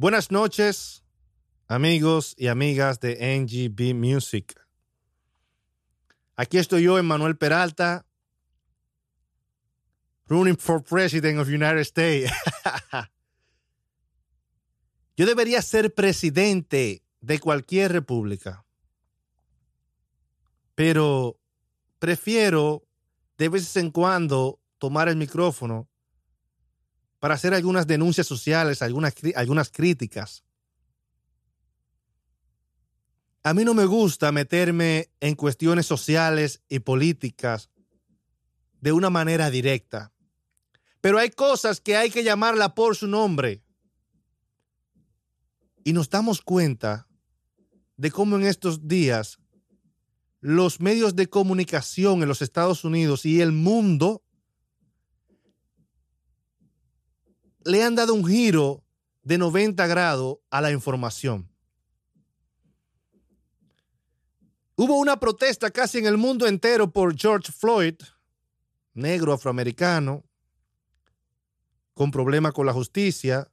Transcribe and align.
Buenas 0.00 0.30
noches, 0.30 1.04
amigos 1.68 2.34
y 2.38 2.46
amigas 2.46 3.00
de 3.00 3.38
NGB 3.38 3.94
Music. 3.94 4.58
Aquí 6.36 6.56
estoy 6.56 6.84
yo, 6.84 7.02
Manuel 7.02 7.36
Peralta, 7.36 8.06
running 10.26 10.56
for 10.56 10.82
president 10.82 11.38
of 11.38 11.48
United 11.48 11.80
States. 11.80 12.32
yo 15.18 15.26
debería 15.26 15.60
ser 15.60 15.92
presidente 15.92 17.02
de 17.20 17.38
cualquier 17.38 17.92
república, 17.92 18.64
pero 20.74 21.38
prefiero 21.98 22.86
de 23.36 23.50
vez 23.50 23.76
en 23.76 23.90
cuando 23.90 24.62
tomar 24.78 25.10
el 25.10 25.16
micrófono 25.16 25.89
para 27.20 27.34
hacer 27.34 27.54
algunas 27.54 27.86
denuncias 27.86 28.26
sociales, 28.26 28.82
algunas, 28.82 29.14
algunas 29.36 29.70
críticas. 29.70 30.42
A 33.42 33.54
mí 33.54 33.64
no 33.64 33.74
me 33.74 33.84
gusta 33.84 34.32
meterme 34.32 35.10
en 35.20 35.34
cuestiones 35.34 35.86
sociales 35.86 36.62
y 36.68 36.80
políticas 36.80 37.70
de 38.80 38.92
una 38.92 39.10
manera 39.10 39.50
directa, 39.50 40.12
pero 41.00 41.18
hay 41.18 41.30
cosas 41.30 41.80
que 41.80 41.96
hay 41.96 42.10
que 42.10 42.24
llamarla 42.24 42.74
por 42.74 42.96
su 42.96 43.06
nombre. 43.06 43.62
Y 45.84 45.92
nos 45.92 46.10
damos 46.10 46.42
cuenta 46.42 47.06
de 47.96 48.10
cómo 48.10 48.36
en 48.36 48.44
estos 48.44 48.86
días 48.88 49.38
los 50.40 50.80
medios 50.80 51.16
de 51.16 51.28
comunicación 51.28 52.22
en 52.22 52.28
los 52.28 52.40
Estados 52.42 52.84
Unidos 52.84 53.26
y 53.26 53.42
el 53.42 53.52
mundo 53.52 54.22
le 57.64 57.82
han 57.82 57.94
dado 57.94 58.14
un 58.14 58.26
giro 58.26 58.82
de 59.22 59.38
90 59.38 59.86
grados 59.86 60.38
a 60.50 60.60
la 60.60 60.70
información. 60.70 61.48
Hubo 64.76 64.98
una 64.98 65.20
protesta 65.20 65.70
casi 65.70 65.98
en 65.98 66.06
el 66.06 66.16
mundo 66.16 66.46
entero 66.46 66.90
por 66.90 67.14
George 67.14 67.52
Floyd, 67.52 67.96
negro 68.94 69.32
afroamericano, 69.32 70.24
con 71.92 72.10
problemas 72.10 72.54
con 72.54 72.64
la 72.64 72.72
justicia, 72.72 73.50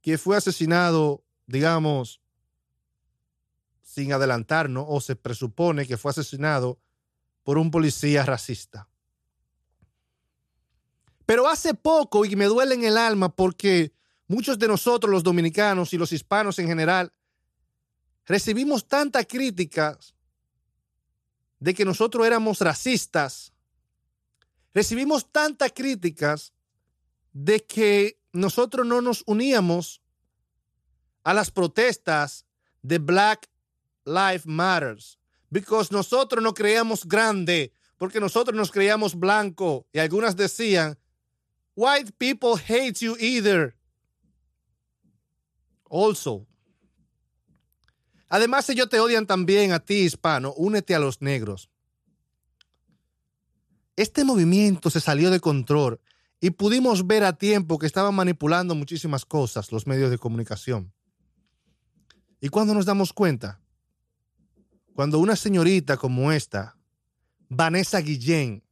que 0.00 0.18
fue 0.18 0.36
asesinado, 0.36 1.22
digamos, 1.46 2.20
sin 3.82 4.12
adelantarnos, 4.12 4.84
o 4.88 5.00
se 5.00 5.14
presupone 5.14 5.86
que 5.86 5.96
fue 5.96 6.10
asesinado 6.10 6.80
por 7.44 7.58
un 7.58 7.70
policía 7.70 8.24
racista. 8.24 8.88
Pero 11.26 11.48
hace 11.48 11.74
poco, 11.74 12.24
y 12.24 12.36
me 12.36 12.46
duele 12.46 12.76
en 12.76 12.84
el 12.84 12.96
alma 12.96 13.34
porque 13.34 13.92
muchos 14.28 14.58
de 14.58 14.68
nosotros, 14.68 15.10
los 15.10 15.24
dominicanos 15.24 15.92
y 15.92 15.98
los 15.98 16.12
hispanos 16.12 16.58
en 16.60 16.68
general, 16.68 17.12
recibimos 18.24 18.86
tantas 18.86 19.26
críticas 19.26 20.14
de 21.58 21.74
que 21.74 21.84
nosotros 21.84 22.24
éramos 22.26 22.60
racistas. 22.60 23.52
Recibimos 24.72 25.30
tantas 25.30 25.72
críticas 25.72 26.52
de 27.32 27.64
que 27.64 28.20
nosotros 28.32 28.86
no 28.86 29.00
nos 29.00 29.24
uníamos 29.26 30.00
a 31.24 31.34
las 31.34 31.50
protestas 31.50 32.46
de 32.82 32.98
Black 32.98 33.50
Lives 34.04 34.46
Matters, 34.46 35.18
because 35.50 35.92
nosotros 35.92 36.40
no 36.42 36.54
creíamos 36.54 37.04
grande, 37.04 37.72
porque 37.96 38.20
nosotros 38.20 38.56
nos 38.56 38.70
creíamos 38.70 39.16
blanco 39.16 39.88
y 39.92 39.98
algunas 39.98 40.36
decían 40.36 40.96
White 41.76 42.12
people 42.18 42.56
hate 42.56 43.04
you 43.04 43.16
either. 43.20 43.76
Also. 45.88 46.46
Además, 48.28 48.68
ellos 48.70 48.88
te 48.88 48.98
odian 48.98 49.26
también 49.26 49.72
a 49.72 49.78
ti, 49.78 50.06
hispano. 50.06 50.52
Únete 50.56 50.94
a 50.94 50.98
los 50.98 51.20
negros. 51.20 51.70
Este 53.94 54.24
movimiento 54.24 54.90
se 54.90 55.00
salió 55.00 55.30
de 55.30 55.38
control 55.38 56.00
y 56.40 56.50
pudimos 56.50 57.06
ver 57.06 57.24
a 57.24 57.36
tiempo 57.36 57.78
que 57.78 57.86
estaban 57.86 58.14
manipulando 58.14 58.74
muchísimas 58.74 59.24
cosas 59.24 59.70
los 59.70 59.86
medios 59.86 60.10
de 60.10 60.18
comunicación. 60.18 60.92
¿Y 62.40 62.48
cuando 62.48 62.74
nos 62.74 62.84
damos 62.84 63.12
cuenta? 63.12 63.60
Cuando 64.94 65.18
una 65.18 65.36
señorita 65.36 65.96
como 65.96 66.32
esta, 66.32 66.76
Vanessa 67.48 68.00
Guillén, 68.00 68.62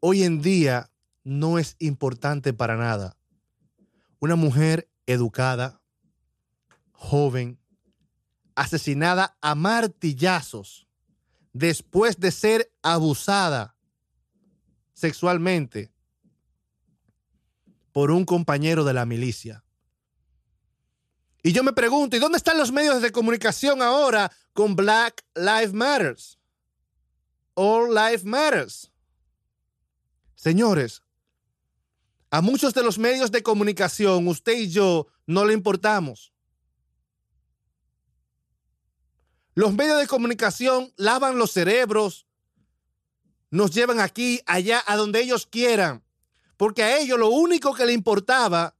hoy 0.00 0.24
en 0.24 0.40
día 0.40 0.90
no 1.26 1.58
es 1.58 1.74
importante 1.80 2.52
para 2.52 2.76
nada. 2.76 3.16
Una 4.20 4.36
mujer 4.36 4.88
educada, 5.06 5.82
joven, 6.92 7.58
asesinada 8.54 9.36
a 9.40 9.56
martillazos 9.56 10.86
después 11.52 12.20
de 12.20 12.30
ser 12.30 12.72
abusada 12.80 13.76
sexualmente 14.92 15.92
por 17.90 18.12
un 18.12 18.24
compañero 18.24 18.84
de 18.84 18.94
la 18.94 19.04
milicia. 19.04 19.64
Y 21.42 21.52
yo 21.52 21.64
me 21.64 21.72
pregunto, 21.72 22.16
¿y 22.16 22.20
dónde 22.20 22.38
están 22.38 22.56
los 22.56 22.70
medios 22.70 23.02
de 23.02 23.10
comunicación 23.10 23.82
ahora 23.82 24.30
con 24.52 24.76
Black 24.76 25.24
Lives 25.34 25.72
Matters? 25.72 26.38
All 27.54 27.92
Life 27.92 28.24
Matters. 28.24 28.92
Señores, 30.36 31.02
a 32.36 32.42
muchos 32.42 32.74
de 32.74 32.82
los 32.82 32.98
medios 32.98 33.30
de 33.30 33.42
comunicación, 33.42 34.28
usted 34.28 34.58
y 34.58 34.68
yo, 34.68 35.06
no 35.26 35.46
le 35.46 35.54
importamos. 35.54 36.34
Los 39.54 39.72
medios 39.72 39.98
de 39.98 40.06
comunicación 40.06 40.92
lavan 40.98 41.38
los 41.38 41.52
cerebros, 41.52 42.26
nos 43.50 43.70
llevan 43.70 44.00
aquí, 44.00 44.42
allá, 44.44 44.84
a 44.86 44.96
donde 44.96 45.22
ellos 45.22 45.46
quieran, 45.46 46.04
porque 46.58 46.82
a 46.82 46.98
ellos 46.98 47.18
lo 47.18 47.30
único 47.30 47.72
que 47.72 47.86
le 47.86 47.94
importaba 47.94 48.76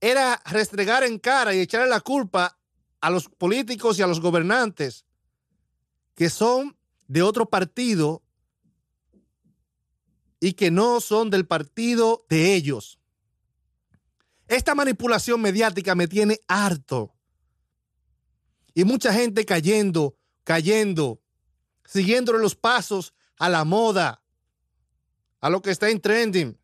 era 0.00 0.40
restregar 0.44 1.02
en 1.02 1.18
cara 1.18 1.52
y 1.56 1.58
echarle 1.58 1.88
la 1.88 2.02
culpa 2.02 2.56
a 3.00 3.10
los 3.10 3.28
políticos 3.30 3.98
y 3.98 4.02
a 4.02 4.06
los 4.06 4.20
gobernantes 4.20 5.06
que 6.14 6.30
son 6.30 6.76
de 7.08 7.22
otro 7.22 7.46
partido 7.46 8.21
y 10.42 10.54
que 10.54 10.72
no 10.72 11.00
son 11.00 11.30
del 11.30 11.46
partido 11.46 12.26
de 12.28 12.54
ellos. 12.54 12.98
Esta 14.48 14.74
manipulación 14.74 15.40
mediática 15.40 15.94
me 15.94 16.08
tiene 16.08 16.40
harto. 16.48 17.14
Y 18.74 18.82
mucha 18.82 19.14
gente 19.14 19.44
cayendo, 19.44 20.16
cayendo, 20.42 21.22
siguiéndole 21.84 22.40
los 22.40 22.56
pasos 22.56 23.14
a 23.38 23.48
la 23.48 23.64
moda, 23.64 24.24
a 25.40 25.48
lo 25.48 25.62
que 25.62 25.70
está 25.70 25.90
en 25.90 26.00
trending. 26.00 26.58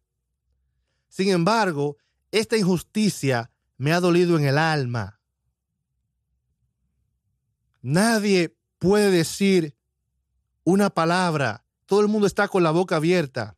Sin 1.08 1.28
embargo, 1.28 1.98
esta 2.32 2.56
injusticia 2.56 3.52
me 3.76 3.92
ha 3.92 4.00
dolido 4.00 4.36
en 4.36 4.44
el 4.44 4.58
alma. 4.58 5.20
Nadie 7.80 8.58
puede 8.80 9.12
decir 9.12 9.76
una 10.64 10.90
palabra. 10.90 11.64
Todo 11.86 12.00
el 12.00 12.08
mundo 12.08 12.26
está 12.26 12.48
con 12.48 12.64
la 12.64 12.72
boca 12.72 12.96
abierta 12.96 13.54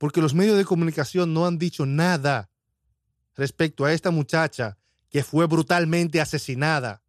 porque 0.00 0.22
los 0.22 0.32
medios 0.32 0.56
de 0.56 0.64
comunicación 0.64 1.34
no 1.34 1.44
han 1.44 1.58
dicho 1.58 1.84
nada 1.84 2.48
respecto 3.36 3.84
a 3.84 3.92
esta 3.92 4.10
muchacha 4.10 4.78
que 5.10 5.22
fue 5.22 5.46
brutalmente 5.46 6.22
asesinada, 6.22 7.02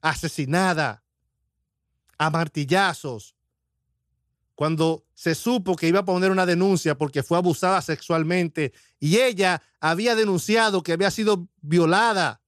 asesinada 0.00 1.04
a 2.18 2.28
martillazos, 2.28 3.36
cuando 4.56 5.06
se 5.14 5.36
supo 5.36 5.76
que 5.76 5.86
iba 5.86 6.00
a 6.00 6.04
poner 6.04 6.32
una 6.32 6.44
denuncia 6.44 6.98
porque 6.98 7.22
fue 7.22 7.38
abusada 7.38 7.80
sexualmente 7.80 8.72
y 8.98 9.18
ella 9.18 9.62
había 9.78 10.16
denunciado 10.16 10.82
que 10.82 10.92
había 10.92 11.12
sido 11.12 11.48
violada. 11.60 12.42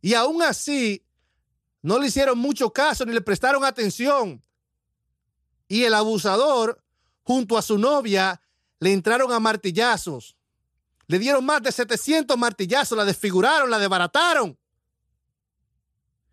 Y 0.00 0.14
aún 0.14 0.42
así, 0.42 1.04
no 1.82 1.98
le 1.98 2.06
hicieron 2.06 2.38
mucho 2.38 2.72
caso 2.72 3.04
ni 3.04 3.12
le 3.12 3.20
prestaron 3.20 3.62
atención. 3.62 4.42
Y 5.68 5.84
el 5.84 5.92
abusador 5.92 6.81
junto 7.22 7.56
a 7.56 7.62
su 7.62 7.78
novia 7.78 8.40
le 8.80 8.92
entraron 8.92 9.32
a 9.32 9.40
martillazos. 9.40 10.36
Le 11.06 11.18
dieron 11.18 11.44
más 11.44 11.62
de 11.62 11.72
700 11.72 12.36
martillazos, 12.36 12.96
la 12.96 13.04
desfiguraron, 13.04 13.70
la 13.70 13.78
desbarataron. 13.78 14.58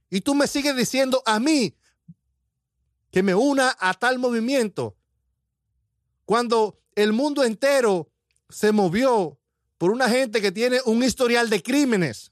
Y 0.09 0.21
tú 0.21 0.33
me 0.33 0.47
sigues 0.47 0.75
diciendo 0.75 1.21
a 1.25 1.39
mí 1.39 1.75
que 3.11 3.23
me 3.23 3.35
una 3.35 3.75
a 3.79 3.93
tal 3.93 4.19
movimiento. 4.19 4.95
Cuando 6.25 6.79
el 6.95 7.13
mundo 7.13 7.43
entero 7.43 8.11
se 8.49 8.71
movió 8.71 9.39
por 9.77 9.91
una 9.91 10.09
gente 10.09 10.41
que 10.41 10.51
tiene 10.51 10.79
un 10.85 11.03
historial 11.03 11.49
de 11.49 11.63
crímenes. 11.63 12.31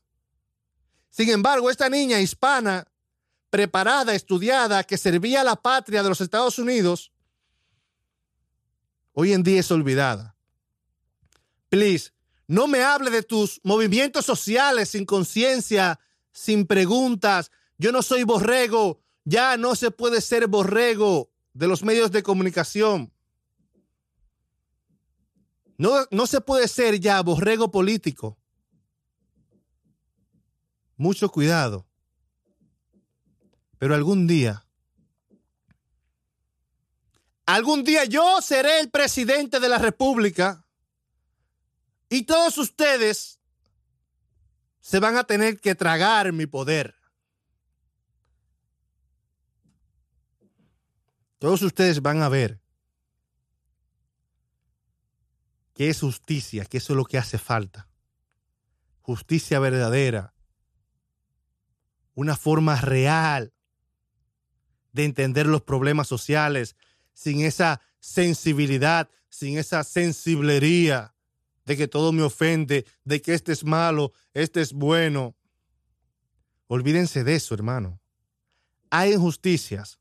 Sin 1.09 1.29
embargo, 1.29 1.69
esta 1.69 1.89
niña 1.89 2.19
hispana, 2.19 2.87
preparada, 3.49 4.13
estudiada, 4.13 4.83
que 4.83 4.97
servía 4.97 5.41
a 5.41 5.43
la 5.43 5.55
patria 5.55 6.03
de 6.03 6.09
los 6.09 6.21
Estados 6.21 6.59
Unidos, 6.59 7.11
hoy 9.19 9.33
en 9.33 9.41
día 9.41 9.59
es 9.61 9.71
olvidada. 9.71 10.35
Please, 11.69 12.11
No 12.49 12.67
me 12.67 12.81
hable 12.83 13.09
de 13.09 13.23
tus 13.23 13.59
movimientos 13.63 14.25
sociales 14.25 14.89
sin 14.89 15.05
conciencia, 15.05 15.99
sin 16.31 16.65
preguntas. 16.65 17.51
Yo 17.79 17.91
no 17.91 18.01
soy 18.03 18.23
borrego. 18.23 19.01
Ya 19.25 19.57
no 19.57 19.75
se 19.75 19.89
puede 19.91 20.21
ser 20.21 20.47
borrego 20.47 21.29
de 21.53 21.67
los 21.67 21.83
medios 21.83 22.11
de 22.11 22.23
comunicación. 22.23 23.11
No, 25.77 26.05
no 26.11 26.27
se 26.27 26.39
puede 26.39 26.67
ser 26.67 26.99
ya 26.99 27.21
borrego 27.21 27.71
político. 27.71 28.37
Mucho 30.95 31.27
cuidado. 31.29 31.87
Pero 33.79 33.95
algún 33.95 34.27
día, 34.27 34.66
algún 37.47 37.83
día 37.83 38.03
yo 38.05 38.41
seré 38.41 38.81
el 38.81 38.91
presidente 38.91 39.59
de 39.59 39.69
la 39.69 39.79
República 39.79 40.65
y 42.09 42.23
todos 42.23 42.57
ustedes 42.57 43.39
se 44.81 44.99
van 44.99 45.17
a 45.17 45.23
tener 45.23 45.59
que 45.59 45.73
tragar 45.73 46.33
mi 46.33 46.45
poder. 46.45 46.95
Todos 51.39 51.61
ustedes 51.61 52.01
van 52.01 52.21
a 52.21 52.29
ver 52.29 52.59
que 55.73 55.89
es 55.89 56.01
justicia, 56.01 56.65
que 56.65 56.77
eso 56.77 56.93
es 56.93 56.97
lo 56.97 57.05
que 57.05 57.17
hace 57.17 57.37
falta. 57.37 57.87
Justicia 59.01 59.59
verdadera. 59.59 60.33
Una 62.13 62.35
forma 62.35 62.75
real 62.81 63.53
de 64.91 65.05
entender 65.05 65.45
los 65.45 65.61
problemas 65.61 66.07
sociales 66.07 66.75
sin 67.17 67.41
esa 67.41 67.81
sensibilidad, 67.99 69.09
sin 69.27 69.57
esa 69.57 69.83
sensiblería 69.83 71.15
de 71.65 71.75
que 71.75 71.87
todo 71.87 72.11
me 72.11 72.21
ofende, 72.21 72.85
de 73.05 73.23
que 73.23 73.33
este 73.33 73.53
es 73.53 73.63
malo, 73.63 74.13
este 74.35 74.61
es 74.61 74.71
bueno. 74.71 75.35
Olvídense 76.67 77.23
de 77.23 77.33
eso, 77.33 77.55
hermano. 77.55 77.99
Hay 78.91 79.13
injusticias 79.13 79.99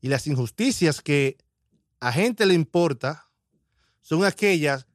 y 0.00 0.06
las 0.06 0.28
injusticias 0.28 1.02
que 1.02 1.38
a 1.98 2.12
gente 2.12 2.46
le 2.46 2.54
importa 2.54 3.28
son 4.00 4.24
aquellas 4.24 4.86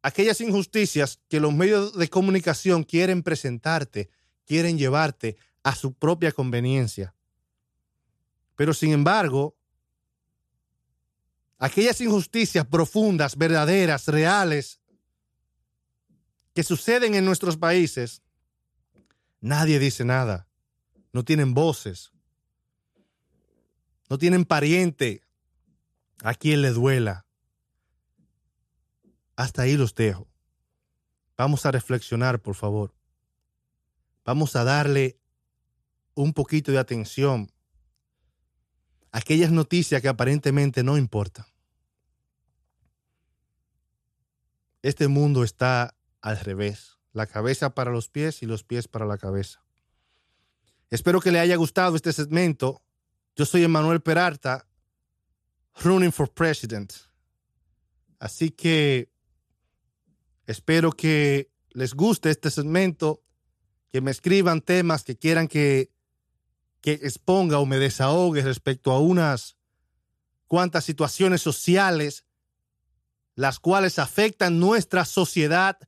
aquellas 0.00 0.40
injusticias 0.40 1.18
que 1.28 1.40
los 1.40 1.52
medios 1.52 1.98
de 1.98 2.08
comunicación 2.08 2.84
quieren 2.84 3.24
presentarte, 3.24 4.10
quieren 4.44 4.78
llevarte 4.78 5.36
a 5.64 5.74
su 5.74 5.92
propia 5.92 6.30
conveniencia. 6.30 7.16
Pero 8.54 8.72
sin 8.72 8.92
embargo, 8.92 9.55
aquellas 11.58 12.00
injusticias 12.00 12.66
profundas, 12.66 13.36
verdaderas, 13.36 14.06
reales, 14.08 14.80
que 16.54 16.62
suceden 16.62 17.14
en 17.14 17.24
nuestros 17.24 17.56
países, 17.56 18.22
nadie 19.40 19.78
dice 19.78 20.04
nada. 20.04 20.48
No 21.12 21.24
tienen 21.24 21.54
voces. 21.54 22.12
No 24.08 24.18
tienen 24.18 24.44
pariente 24.44 25.22
a 26.22 26.34
quien 26.34 26.62
le 26.62 26.70
duela. 26.70 27.26
Hasta 29.36 29.62
ahí 29.62 29.76
los 29.76 29.94
dejo. 29.94 30.28
Vamos 31.36 31.66
a 31.66 31.70
reflexionar, 31.70 32.40
por 32.40 32.54
favor. 32.54 32.94
Vamos 34.24 34.56
a 34.56 34.64
darle 34.64 35.18
un 36.14 36.32
poquito 36.32 36.72
de 36.72 36.78
atención 36.78 37.52
aquellas 39.12 39.50
noticias 39.50 40.02
que 40.02 40.08
aparentemente 40.08 40.82
no 40.82 40.98
importan. 40.98 41.46
Este 44.82 45.08
mundo 45.08 45.42
está 45.42 45.96
al 46.20 46.38
revés. 46.38 46.98
La 47.12 47.26
cabeza 47.26 47.70
para 47.70 47.90
los 47.90 48.08
pies 48.08 48.42
y 48.42 48.46
los 48.46 48.62
pies 48.62 48.88
para 48.88 49.06
la 49.06 49.18
cabeza. 49.18 49.64
Espero 50.90 51.20
que 51.20 51.32
le 51.32 51.40
haya 51.40 51.56
gustado 51.56 51.96
este 51.96 52.12
segmento. 52.12 52.82
Yo 53.34 53.44
soy 53.46 53.64
Emanuel 53.64 54.00
Peralta, 54.00 54.66
running 55.82 56.12
for 56.12 56.32
president. 56.32 56.92
Así 58.18 58.50
que 58.50 59.10
espero 60.46 60.92
que 60.92 61.50
les 61.70 61.94
guste 61.94 62.30
este 62.30 62.50
segmento, 62.50 63.22
que 63.90 64.00
me 64.00 64.10
escriban 64.10 64.60
temas 64.60 65.04
que 65.04 65.16
quieran 65.16 65.48
que, 65.48 65.90
que 66.86 66.92
exponga 67.02 67.58
o 67.58 67.66
me 67.66 67.78
desahogue 67.78 68.42
respecto 68.42 68.92
a 68.92 69.00
unas 69.00 69.56
cuantas 70.46 70.84
situaciones 70.84 71.42
sociales 71.42 72.24
las 73.34 73.58
cuales 73.58 73.98
afectan 73.98 74.60
nuestra 74.60 75.04
sociedad 75.04 75.80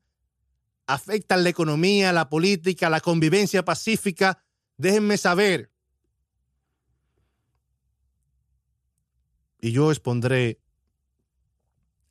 afectan 0.88 1.44
la 1.44 1.50
economía, 1.50 2.12
la 2.12 2.28
política, 2.28 2.90
la 2.90 3.00
convivencia 3.00 3.64
pacífica, 3.64 4.42
déjenme 4.76 5.18
saber. 5.18 5.70
Y 9.60 9.70
yo 9.70 9.92
expondré 9.92 10.60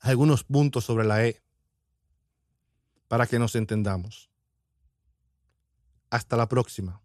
algunos 0.00 0.44
puntos 0.44 0.86
sobre 0.86 1.04
la 1.04 1.26
E 1.26 1.42
para 3.06 3.26
que 3.26 3.38
nos 3.38 3.54
entendamos. 3.54 4.30
Hasta 6.08 6.38
la 6.38 6.48
próxima. 6.48 7.02